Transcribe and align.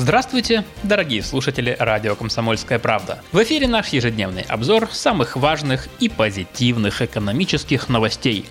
Здравствуйте, 0.00 0.64
дорогие 0.84 1.24
слушатели 1.24 1.74
радио 1.76 2.14
«Комсомольская 2.14 2.78
правда». 2.78 3.20
В 3.32 3.42
эфире 3.42 3.66
наш 3.66 3.88
ежедневный 3.88 4.42
обзор 4.42 4.88
самых 4.92 5.34
важных 5.34 5.88
и 5.98 6.08
позитивных 6.08 7.02
экономических 7.02 7.88
новостей. 7.88 8.46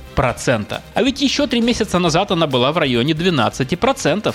А 0.94 1.04
ведь 1.04 1.22
еще 1.22 1.48
три 1.48 1.62
месяца 1.62 2.00
назад 2.00 2.32
она 2.32 2.48
была 2.48 2.72
в 2.72 2.78
районе 2.78 3.14
12%. 3.14 4.34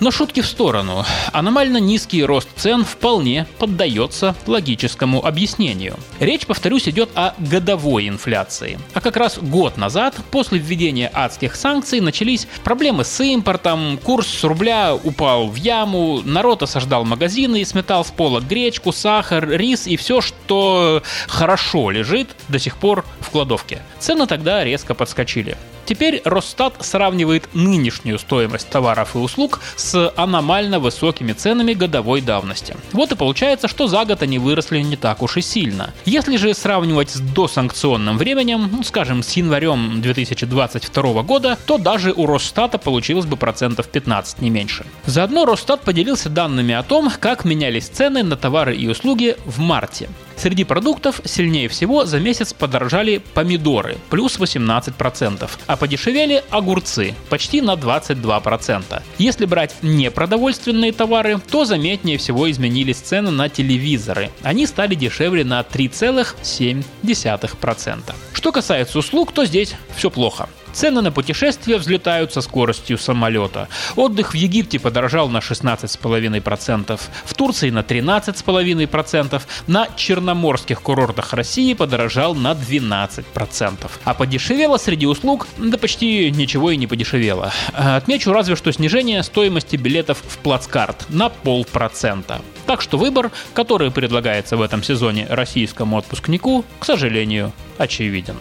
Но 0.00 0.10
шутки 0.10 0.40
в 0.40 0.46
сторону. 0.46 1.04
Аномально 1.32 1.76
низкий 1.76 2.24
рост 2.24 2.48
цен 2.56 2.84
вполне 2.84 3.46
поддается 3.58 4.34
логическому 4.46 5.26
объяснению. 5.26 5.96
Речь, 6.20 6.46
повторюсь, 6.46 6.88
идет 6.88 7.10
о 7.14 7.34
годовой 7.36 8.08
инфляции. 8.08 8.78
А 8.94 9.02
как 9.02 9.18
раз 9.18 9.38
год 9.38 9.76
назад, 9.76 10.16
после 10.30 10.58
введения 10.58 11.10
адских 11.12 11.54
санкций, 11.54 12.00
начались 12.00 12.48
проблемы 12.64 13.04
с 13.04 13.20
импортом, 13.22 13.98
курс 14.02 14.42
рубля 14.42 14.94
упал 14.94 15.48
в 15.48 15.56
яму, 15.56 16.22
народ 16.24 16.62
осаждал 16.62 17.04
магазины 17.04 17.60
и 17.60 17.66
сметал 17.66 18.02
с 18.02 18.10
пола 18.10 18.40
гречку, 18.40 18.92
сахар, 18.92 19.46
рис 19.50 19.86
и 19.86 19.98
все, 19.98 20.22
что 20.22 21.02
хорошо 21.28 21.90
лежит 21.90 22.30
до 22.48 22.58
сих 22.58 22.78
пор 22.78 23.04
в 23.20 23.28
кладовке. 23.28 23.82
Цены 23.98 24.26
тогда 24.26 24.64
резко 24.64 24.94
подскочили 24.94 25.19
отскочили. 25.20 25.56
Теперь 25.90 26.22
Росстат 26.24 26.74
сравнивает 26.78 27.48
нынешнюю 27.52 28.20
стоимость 28.20 28.68
товаров 28.70 29.16
и 29.16 29.18
услуг 29.18 29.58
с 29.74 30.12
аномально 30.16 30.78
высокими 30.78 31.32
ценами 31.32 31.72
годовой 31.72 32.20
давности. 32.20 32.76
Вот 32.92 33.10
и 33.10 33.16
получается, 33.16 33.66
что 33.66 33.88
за 33.88 34.04
год 34.04 34.22
они 34.22 34.38
выросли 34.38 34.78
не 34.82 34.94
так 34.94 35.20
уж 35.20 35.36
и 35.36 35.40
сильно. 35.40 35.92
Если 36.04 36.36
же 36.36 36.54
сравнивать 36.54 37.10
с 37.10 37.18
досанкционным 37.18 38.18
временем, 38.18 38.68
ну, 38.70 38.84
скажем, 38.84 39.24
с 39.24 39.32
январем 39.32 40.00
2022 40.00 41.22
года, 41.24 41.58
то 41.66 41.76
даже 41.76 42.12
у 42.12 42.24
Росстата 42.24 42.78
получилось 42.78 43.26
бы 43.26 43.36
процентов 43.36 43.88
15, 43.88 44.42
не 44.42 44.50
меньше. 44.50 44.86
Заодно 45.06 45.44
Росстат 45.44 45.80
поделился 45.80 46.28
данными 46.28 46.72
о 46.72 46.84
том, 46.84 47.10
как 47.18 47.44
менялись 47.44 47.88
цены 47.88 48.22
на 48.22 48.36
товары 48.36 48.76
и 48.76 48.86
услуги 48.86 49.36
в 49.44 49.58
марте. 49.58 50.08
Среди 50.40 50.64
продуктов 50.64 51.20
сильнее 51.26 51.68
всего 51.68 52.06
за 52.06 52.18
месяц 52.18 52.54
подорожали 52.54 53.20
помидоры, 53.34 53.98
плюс 54.08 54.38
18%, 54.38 55.50
а 55.66 55.76
подешевели 55.80 56.44
огурцы, 56.50 57.16
почти 57.28 57.60
на 57.60 57.74
22%. 57.74 59.02
Если 59.18 59.46
брать 59.46 59.74
непродовольственные 59.82 60.92
товары, 60.92 61.40
то 61.50 61.64
заметнее 61.64 62.18
всего 62.18 62.48
изменились 62.50 62.98
цены 62.98 63.32
на 63.32 63.48
телевизоры. 63.48 64.30
Они 64.42 64.66
стали 64.66 64.94
дешевле 64.94 65.42
на 65.42 65.62
3,7%. 65.62 68.14
Что 68.32 68.52
касается 68.52 68.98
услуг, 68.98 69.32
то 69.32 69.46
здесь 69.46 69.74
все 69.96 70.10
плохо. 70.10 70.48
Цены 70.72 71.00
на 71.00 71.10
путешествия 71.10 71.76
взлетают 71.78 72.32
со 72.32 72.40
скоростью 72.40 72.96
самолета. 72.98 73.68
Отдых 73.96 74.32
в 74.32 74.34
Египте 74.34 74.78
подорожал 74.78 75.28
на 75.28 75.38
16,5%, 75.38 77.00
в 77.24 77.34
Турции 77.34 77.70
на 77.70 77.80
13,5%, 77.80 79.42
на 79.66 79.88
черноморских 79.96 80.80
курортах 80.80 81.32
России 81.32 81.74
подорожал 81.74 82.34
на 82.34 82.52
12%. 82.52 83.90
А 84.04 84.14
подешевело 84.14 84.76
среди 84.76 85.06
услуг, 85.06 85.48
да 85.58 85.76
почти 85.76 86.30
ничего 86.30 86.70
и 86.70 86.76
не 86.76 86.86
подешевело. 86.86 87.52
Отмечу 87.72 88.32
разве 88.32 88.56
что 88.56 88.72
снижение 88.72 89.22
стоимости 89.22 89.76
билетов 89.76 90.22
в 90.26 90.38
плацкарт 90.38 91.06
на 91.08 91.28
полпроцента. 91.28 92.40
Так 92.66 92.80
что 92.80 92.98
выбор, 92.98 93.32
который 93.54 93.90
предлагается 93.90 94.56
в 94.56 94.62
этом 94.62 94.82
сезоне 94.82 95.26
российскому 95.28 95.98
отпускнику, 95.98 96.64
к 96.78 96.84
сожалению, 96.84 97.52
очевиден. 97.78 98.36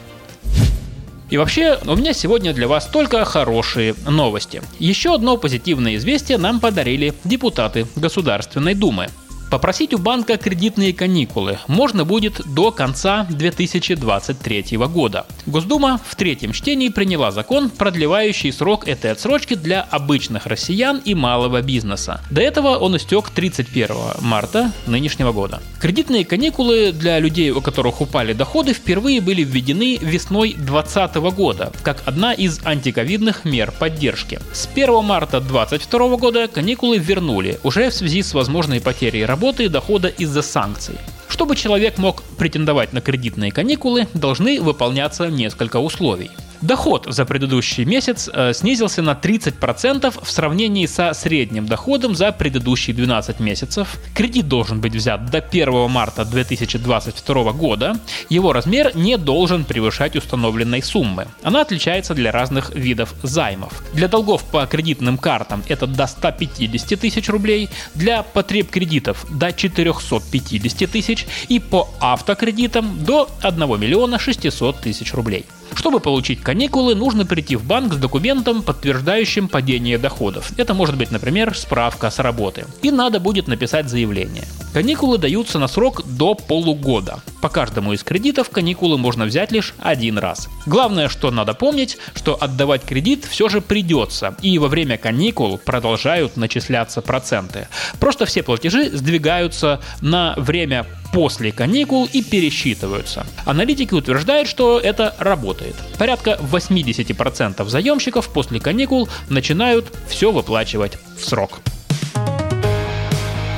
И 1.29 1.37
вообще, 1.37 1.77
у 1.85 1.95
меня 1.95 2.13
сегодня 2.13 2.53
для 2.53 2.67
вас 2.67 2.87
только 2.87 3.23
хорошие 3.23 3.93
новости. 4.07 4.61
Еще 4.79 5.13
одно 5.13 5.37
позитивное 5.37 5.95
известие 5.95 6.37
нам 6.37 6.59
подарили 6.59 7.13
депутаты 7.23 7.85
Государственной 7.95 8.73
Думы. 8.73 9.07
Попросить 9.49 9.95
у 9.95 9.97
банка 9.97 10.37
кредитные 10.37 10.93
каникулы 10.93 11.57
можно 11.67 12.05
будет 12.05 12.39
до 12.45 12.71
конца 12.71 13.25
2023 13.31 14.77
года. 14.77 15.25
Госдума 15.47 15.99
в 16.07 16.15
третьем 16.15 16.51
чтении 16.51 16.89
приняла 16.89 17.31
закон, 17.31 17.71
продлевающий 17.71 18.53
срок 18.53 18.87
этой 18.87 19.11
отсрочки 19.11 19.55
для 19.55 19.81
обычных 19.81 20.45
россиян 20.45 21.01
и 21.03 21.15
малого 21.15 21.63
бизнеса. 21.63 22.21
До 22.29 22.41
этого 22.41 22.77
он 22.77 22.95
истек 22.97 23.31
31 23.31 23.95
марта 24.21 24.71
нынешнего 24.85 25.31
года. 25.31 25.61
Кредитные 25.79 26.25
каникулы 26.25 26.91
для 26.91 27.17
людей, 27.17 27.49
у 27.49 27.59
которых 27.61 28.01
упали 28.01 28.33
доходы, 28.33 28.73
впервые 28.73 29.19
были 29.19 29.43
введены 29.43 29.97
весной 29.99 30.53
2020 30.53 31.15
года, 31.35 31.73
как 31.81 32.03
одна 32.05 32.33
из 32.33 32.63
антиковидных 32.63 33.45
мер 33.45 33.71
поддержки. 33.71 34.39
С 34.53 34.69
1 34.71 35.03
марта 35.03 35.39
2022 35.41 36.17
года 36.17 36.47
каникулы 36.47 36.99
вернули, 36.99 37.59
уже 37.63 37.89
в 37.89 37.95
связи 37.95 38.21
с 38.21 38.35
возможной 38.35 38.79
потерей 38.79 39.25
работы 39.25 39.38
работы 39.39 39.63
и 39.63 39.69
дохода 39.69 40.09
из-за 40.09 40.41
санкций. 40.41 40.95
Чтобы 41.29 41.55
человек 41.55 41.97
мог 41.97 42.23
претендовать 42.37 42.91
на 42.91 42.99
кредитные 42.99 43.53
каникулы, 43.53 44.05
должны 44.13 44.59
выполняться 44.59 45.27
несколько 45.27 45.77
условий. 45.77 46.29
Доход 46.61 47.05
за 47.07 47.23
предыдущий 47.25 47.85
месяц 47.85 48.29
э, 48.33 48.51
снизился 48.53 49.01
на 49.01 49.11
30% 49.11 50.13
в 50.21 50.29
сравнении 50.29 50.85
со 50.87 51.13
средним 51.13 51.65
доходом 51.65 52.15
за 52.15 52.33
предыдущие 52.33 52.93
12 52.93 53.39
месяцев. 53.39 53.97
Кредит 54.13 54.49
должен 54.49 54.81
быть 54.81 54.93
взят 54.93 55.29
до 55.29 55.37
1 55.37 55.89
марта 55.89 56.25
2022 56.25 57.53
года. 57.53 57.97
Его 58.27 58.51
размер 58.51 58.93
не 58.93 59.17
должен 59.17 59.63
превышать 59.63 60.17
установленной 60.17 60.83
суммы. 60.83 61.27
Она 61.43 61.61
отличается 61.61 62.13
для 62.13 62.31
разных 62.31 62.75
видов 62.75 63.13
займов. 63.23 63.81
Для 63.93 64.09
долгов 64.09 64.43
по 64.43 64.65
кредитным 64.65 65.17
картам 65.17 65.63
это 65.69 65.87
до 65.87 66.07
150 66.07 66.99
тысяч 66.99 67.29
рублей, 67.29 67.69
для 67.95 68.21
потреб 68.21 68.69
кредитов 68.69 69.25
до 69.31 69.53
450 69.53 70.91
тысяч 70.91 71.25
и 71.47 71.59
по 71.59 71.87
автокредитам 72.01 73.05
до 73.05 73.29
1 73.41 73.79
миллиона 73.79 74.19
600 74.19 74.81
тысяч 74.81 75.13
рублей. 75.13 75.45
Чтобы 75.75 75.99
получить 75.99 76.41
каникулы, 76.41 76.95
нужно 76.95 77.25
прийти 77.25 77.55
в 77.55 77.63
банк 77.63 77.93
с 77.93 77.97
документом, 77.97 78.61
подтверждающим 78.61 79.47
падение 79.47 79.97
доходов. 79.97 80.51
Это 80.57 80.73
может 80.73 80.97
быть, 80.97 81.11
например, 81.11 81.55
справка 81.55 82.09
с 82.09 82.19
работы. 82.19 82.65
И 82.81 82.91
надо 82.91 83.19
будет 83.19 83.47
написать 83.47 83.89
заявление. 83.89 84.45
Каникулы 84.73 85.17
даются 85.17 85.57
на 85.57 85.67
срок 85.67 86.03
до 86.05 86.35
полугода. 86.35 87.21
По 87.41 87.49
каждому 87.49 87.93
из 87.93 88.03
кредитов 88.03 88.49
каникулы 88.49 88.97
можно 88.97 89.25
взять 89.25 89.51
лишь 89.51 89.73
один 89.79 90.17
раз. 90.17 90.47
Главное, 90.65 91.09
что 91.09 91.31
надо 91.31 91.53
помнить, 91.53 91.97
что 92.15 92.37
отдавать 92.39 92.83
кредит 92.83 93.25
все 93.25 93.49
же 93.49 93.61
придется, 93.61 94.35
и 94.41 94.59
во 94.59 94.67
время 94.67 94.97
каникул 94.97 95.57
продолжают 95.57 96.37
начисляться 96.37 97.01
проценты. 97.01 97.67
Просто 97.99 98.25
все 98.25 98.43
платежи 98.43 98.89
сдвигаются 98.89 99.79
на 100.01 100.35
время 100.37 100.85
после 101.11 101.51
каникул 101.51 102.07
и 102.11 102.21
пересчитываются. 102.21 103.25
Аналитики 103.45 103.93
утверждают, 103.93 104.47
что 104.47 104.79
это 104.79 105.15
работает. 105.19 105.75
Порядка 105.97 106.39
80% 106.41 107.67
заемщиков 107.67 108.29
после 108.29 108.59
каникул 108.59 109.09
начинают 109.29 109.93
все 110.07 110.31
выплачивать 110.31 110.97
в 111.17 111.25
срок. 111.25 111.59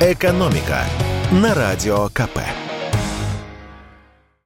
«Экономика» 0.00 0.84
на 1.30 1.54
Радио 1.54 2.08
КП. 2.08 2.40